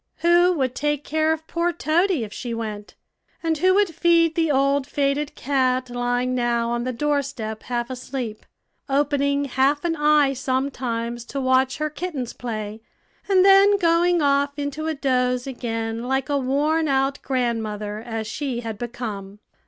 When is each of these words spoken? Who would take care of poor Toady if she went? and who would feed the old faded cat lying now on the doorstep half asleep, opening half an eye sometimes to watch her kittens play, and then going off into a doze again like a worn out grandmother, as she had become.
Who 0.21 0.53
would 0.53 0.73
take 0.73 1.03
care 1.03 1.31
of 1.31 1.45
poor 1.45 1.71
Toady 1.71 2.23
if 2.23 2.33
she 2.33 2.55
went? 2.55 2.95
and 3.43 3.59
who 3.59 3.75
would 3.75 3.93
feed 3.93 4.33
the 4.33 4.49
old 4.49 4.87
faded 4.87 5.35
cat 5.35 5.91
lying 5.91 6.33
now 6.33 6.71
on 6.71 6.85
the 6.85 6.91
doorstep 6.91 7.61
half 7.61 7.91
asleep, 7.91 8.43
opening 8.89 9.45
half 9.45 9.85
an 9.85 9.95
eye 9.95 10.33
sometimes 10.33 11.23
to 11.25 11.39
watch 11.39 11.77
her 11.77 11.91
kittens 11.91 12.33
play, 12.33 12.81
and 13.29 13.45
then 13.45 13.77
going 13.77 14.23
off 14.23 14.57
into 14.57 14.87
a 14.87 14.95
doze 14.95 15.45
again 15.45 16.01
like 16.01 16.29
a 16.29 16.37
worn 16.39 16.87
out 16.87 17.21
grandmother, 17.21 17.99
as 17.99 18.25
she 18.25 18.61
had 18.61 18.79
become. 18.79 19.37